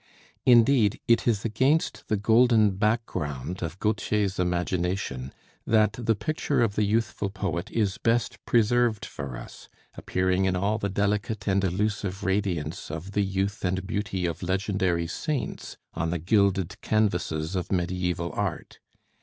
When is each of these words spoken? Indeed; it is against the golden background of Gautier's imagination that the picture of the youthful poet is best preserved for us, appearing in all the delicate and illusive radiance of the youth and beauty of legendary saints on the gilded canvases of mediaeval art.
Indeed; 0.47 0.99
it 1.07 1.27
is 1.27 1.45
against 1.45 2.07
the 2.07 2.17
golden 2.17 2.71
background 2.71 3.61
of 3.61 3.77
Gautier's 3.77 4.39
imagination 4.39 5.31
that 5.67 5.93
the 5.93 6.15
picture 6.15 6.63
of 6.63 6.73
the 6.73 6.81
youthful 6.81 7.29
poet 7.29 7.69
is 7.69 7.99
best 7.99 8.43
preserved 8.47 9.05
for 9.05 9.37
us, 9.37 9.69
appearing 9.93 10.45
in 10.45 10.55
all 10.55 10.79
the 10.79 10.89
delicate 10.89 11.47
and 11.47 11.63
illusive 11.63 12.23
radiance 12.23 12.89
of 12.89 13.11
the 13.11 13.21
youth 13.23 13.63
and 13.63 13.85
beauty 13.85 14.25
of 14.25 14.41
legendary 14.41 15.05
saints 15.05 15.77
on 15.93 16.09
the 16.09 16.17
gilded 16.17 16.81
canvases 16.81 17.55
of 17.55 17.71
mediaeval 17.71 18.31
art. 18.33 18.79